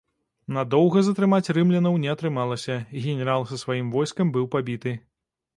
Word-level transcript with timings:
Надоўга 0.55 1.03
затрымаць 1.07 1.51
рымлянаў 1.57 1.99
не 2.05 2.09
атрымалася, 2.15 2.79
генерал 3.05 3.47
са 3.51 3.63
сваім 3.65 3.93
войскам 3.99 4.35
быў 4.39 4.53
пабіты. 4.57 4.97